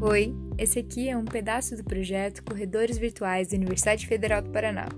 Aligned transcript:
Oi, 0.00 0.32
esse 0.56 0.78
aqui 0.78 1.08
é 1.08 1.16
um 1.16 1.24
pedaço 1.24 1.76
do 1.76 1.82
projeto 1.82 2.44
Corredores 2.44 2.96
Virtuais 2.96 3.48
da 3.48 3.56
Universidade 3.56 4.06
Federal 4.06 4.40
do 4.40 4.48
Paraná. 4.48 4.88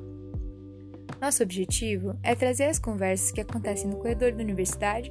Nosso 1.19 1.43
objetivo 1.43 2.19
é 2.23 2.35
trazer 2.35 2.65
as 2.65 2.79
conversas 2.79 3.31
que 3.31 3.41
acontecem 3.41 3.89
no 3.89 3.97
corredor 3.97 4.33
da 4.33 4.43
universidade, 4.43 5.11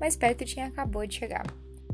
mas 0.00 0.16
perto 0.16 0.42
de 0.42 0.54
quem 0.54 0.64
acabou 0.64 1.06
de 1.06 1.16
chegar. 1.16 1.44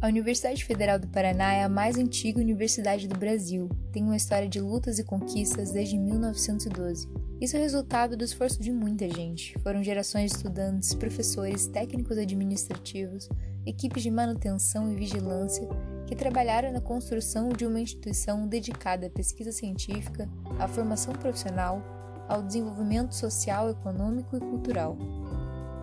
A 0.01 0.07
Universidade 0.07 0.65
Federal 0.65 1.01
do 1.01 1.09
Paraná 1.09 1.53
é 1.53 1.65
a 1.65 1.69
mais 1.69 1.99
antiga 1.99 2.39
universidade 2.39 3.09
do 3.09 3.19
Brasil, 3.19 3.69
tem 3.93 4.05
uma 4.05 4.17
história 4.17 4.49
de 4.49 4.61
lutas 4.61 5.01
e 5.01 5.05
conquistas 5.05 5.73
desde 5.73 5.99
1912. 5.99 7.09
Isso 7.41 7.57
é 7.57 7.61
resultado 7.61 8.17
do 8.17 8.23
esforço 8.23 8.63
de 8.63 8.71
muita 8.71 9.09
gente. 9.09 9.59
Foram 9.65 9.83
gerações 9.83 10.31
de 10.31 10.37
estudantes, 10.37 10.95
professores, 10.95 11.67
técnicos 11.67 12.19
administrativos, 12.19 13.29
equipes 13.67 14.03
de 14.03 14.11
manutenção 14.11 14.91
e 14.91 14.97
vigilância 14.97 15.69
que 16.07 16.17
trabalharam 16.17 16.73
na 16.73 16.81
construção 16.81 17.49
de 17.49 17.65
uma 17.65 17.81
instituição 17.81 18.47
dedicada 18.47 19.07
à 19.07 19.11
pesquisa 19.11 19.53
científica, 19.53 20.29
à 20.59 20.69
formação 20.69 21.13
profissional, 21.15 21.83
ao 22.29 22.43
desenvolvimento 22.43 23.15
social, 23.15 23.71
econômico 23.71 24.37
e 24.37 24.41
cultural. 24.41 24.97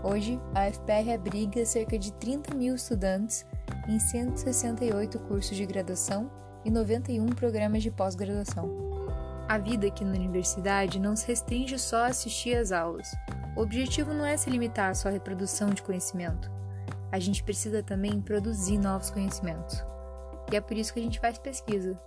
Hoje, 0.03 0.39
a 0.55 0.71
FPR 0.71 1.13
abriga 1.13 1.65
cerca 1.65 1.97
de 1.97 2.13
30 2.13 2.55
mil 2.55 2.75
estudantes 2.75 3.45
em 3.87 3.99
168 3.99 5.19
cursos 5.19 5.55
de 5.55 5.65
graduação 5.65 6.29
e 6.63 6.71
91 6.71 7.25
programas 7.27 7.83
de 7.83 7.91
pós-graduação. 7.91 8.69
A 9.47 9.57
vida 9.57 9.87
aqui 9.87 10.05
na 10.05 10.11
universidade 10.11 10.99
não 10.99 11.15
se 11.15 11.27
restringe 11.27 11.79
só 11.79 12.03
a 12.03 12.07
assistir 12.07 12.55
às 12.55 12.71
aulas. 12.71 13.11
O 13.57 13.61
objetivo 13.61 14.13
não 14.13 14.23
é 14.23 14.37
se 14.37 14.49
limitar 14.49 14.93
à 15.03 15.09
reprodução 15.09 15.69
de 15.71 15.81
conhecimento. 15.81 16.58
A 17.11 17.19
gente 17.19 17.43
precisa 17.43 17.81
também 17.81 18.21
produzir 18.21 18.77
novos 18.77 19.09
conhecimentos 19.09 19.83
e 20.51 20.55
é 20.55 20.61
por 20.61 20.75
isso 20.75 20.93
que 20.93 20.99
a 20.99 21.03
gente 21.03 21.19
faz 21.19 21.37
pesquisa. 21.37 21.99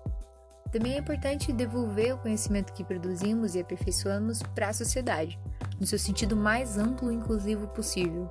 Também 0.71 0.95
é 0.95 0.99
importante 0.99 1.53
devolver 1.53 2.15
o 2.15 2.19
conhecimento 2.19 2.73
que 2.73 2.85
produzimos 2.85 3.55
e 3.55 3.61
aperfeiçoamos 3.61 4.43
para 4.55 4.69
a 4.69 4.73
sociedade, 4.73 5.39
no 5.79 5.87
seu 5.87 5.99
sentido 5.99 6.35
mais 6.35 6.79
amplo 6.79 7.13
e 7.13 7.15
inclusivo 7.15 7.69
possível. 7.69 8.31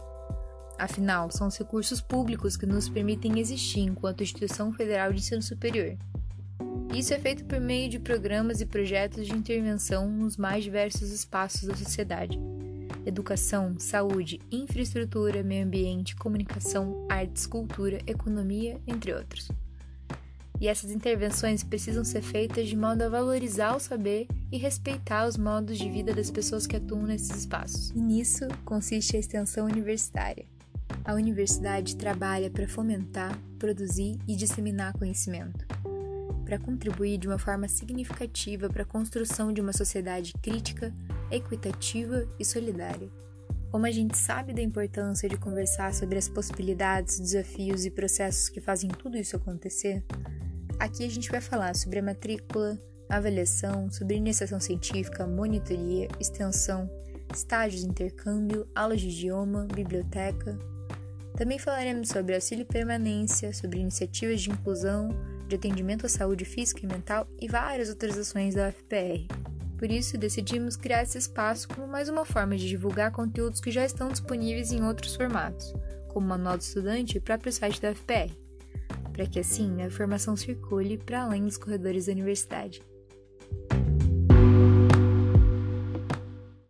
Afinal, 0.77 1.29
são 1.29 1.47
os 1.47 1.57
recursos 1.57 2.01
públicos 2.01 2.57
que 2.57 2.65
nos 2.65 2.89
permitem 2.89 3.39
existir 3.39 3.81
enquanto 3.81 4.23
instituição 4.23 4.73
federal 4.73 5.13
de 5.13 5.19
ensino 5.19 5.41
superior. 5.41 5.95
Isso 6.93 7.13
é 7.13 7.19
feito 7.19 7.45
por 7.45 7.59
meio 7.59 7.89
de 7.89 7.99
programas 7.99 8.59
e 8.59 8.65
projetos 8.65 9.27
de 9.27 9.33
intervenção 9.33 10.09
nos 10.09 10.35
mais 10.35 10.63
diversos 10.63 11.11
espaços 11.11 11.67
da 11.67 11.75
sociedade: 11.75 12.39
educação, 13.05 13.75
saúde, 13.79 14.39
infraestrutura, 14.51 15.43
meio 15.43 15.65
ambiente, 15.65 16.15
comunicação, 16.15 17.05
artes, 17.09 17.45
cultura, 17.45 17.99
economia, 18.07 18.79
entre 18.87 19.13
outros 19.13 19.49
e 20.61 20.67
essas 20.67 20.91
intervenções 20.91 21.63
precisam 21.63 22.05
ser 22.05 22.21
feitas 22.21 22.69
de 22.69 22.77
modo 22.77 23.01
a 23.01 23.09
valorizar 23.09 23.75
o 23.75 23.79
saber 23.79 24.27
e 24.51 24.57
respeitar 24.59 25.27
os 25.27 25.35
modos 25.35 25.75
de 25.75 25.89
vida 25.89 26.13
das 26.13 26.29
pessoas 26.29 26.67
que 26.67 26.75
atuam 26.75 27.01
nesses 27.01 27.35
espaços. 27.35 27.89
E 27.89 27.99
nisso 27.99 28.47
consiste 28.63 29.17
a 29.17 29.19
extensão 29.19 29.65
universitária. 29.65 30.45
A 31.03 31.15
universidade 31.15 31.95
trabalha 31.95 32.47
para 32.51 32.67
fomentar, 32.67 33.35
produzir 33.57 34.19
e 34.27 34.35
disseminar 34.35 34.93
conhecimento, 34.93 35.65
para 36.45 36.59
contribuir 36.59 37.17
de 37.17 37.27
uma 37.27 37.39
forma 37.39 37.67
significativa 37.67 38.69
para 38.69 38.83
a 38.83 38.85
construção 38.85 39.51
de 39.51 39.61
uma 39.61 39.73
sociedade 39.73 40.31
crítica, 40.43 40.93
equitativa 41.31 42.27
e 42.39 42.45
solidária. 42.45 43.09
Como 43.71 43.85
a 43.85 43.91
gente 43.91 44.17
sabe 44.17 44.53
da 44.53 44.61
importância 44.61 45.29
de 45.29 45.37
conversar 45.37 45.93
sobre 45.93 46.17
as 46.17 46.27
possibilidades, 46.27 47.19
desafios 47.19 47.85
e 47.85 47.91
processos 47.91 48.49
que 48.49 48.59
fazem 48.59 48.89
tudo 48.89 49.17
isso 49.17 49.35
acontecer, 49.35 50.03
Aqui 50.81 51.05
a 51.05 51.09
gente 51.09 51.29
vai 51.29 51.39
falar 51.39 51.75
sobre 51.75 51.99
a 51.99 52.01
matrícula, 52.01 52.75
avaliação, 53.07 53.91
sobre 53.91 54.15
iniciação 54.15 54.59
científica, 54.59 55.27
monitoria, 55.27 56.07
extensão, 56.19 56.89
estágios 57.31 57.83
de 57.83 57.87
intercâmbio, 57.87 58.67
aulas 58.73 58.99
de 58.99 59.09
idioma, 59.09 59.67
biblioteca. 59.71 60.57
Também 61.37 61.59
falaremos 61.59 62.07
sobre 62.07 62.33
auxílio 62.33 62.65
permanência, 62.65 63.53
sobre 63.53 63.79
iniciativas 63.79 64.41
de 64.41 64.49
inclusão, 64.49 65.09
de 65.47 65.55
atendimento 65.55 66.07
à 66.07 66.09
saúde 66.09 66.45
física 66.45 66.83
e 66.83 66.87
mental 66.87 67.27
e 67.39 67.47
várias 67.47 67.89
outras 67.89 68.17
ações 68.17 68.55
da 68.55 68.69
UFPR. 68.69 69.50
Por 69.81 69.91
isso, 69.91 70.17
decidimos 70.17 70.77
criar 70.77 71.01
esse 71.01 71.17
espaço 71.17 71.67
como 71.67 71.87
mais 71.87 72.07
uma 72.07 72.23
forma 72.23 72.55
de 72.55 72.69
divulgar 72.69 73.11
conteúdos 73.11 73.59
que 73.59 73.71
já 73.71 73.83
estão 73.83 74.09
disponíveis 74.09 74.71
em 74.71 74.83
outros 74.83 75.15
formatos, 75.15 75.73
como 76.07 76.25
o 76.25 76.29
Manual 76.29 76.55
do 76.55 76.61
Estudante 76.61 77.15
e 77.15 77.17
o 77.17 77.21
próprio 77.21 77.51
site 77.51 77.81
da 77.81 77.91
UFPR 77.91 78.31
para 79.11 79.25
que 79.25 79.39
assim 79.39 79.81
a 79.81 79.85
informação 79.85 80.35
circule 80.35 80.97
para 80.97 81.23
além 81.23 81.43
dos 81.43 81.57
corredores 81.57 82.05
da 82.05 82.13
universidade. 82.13 82.81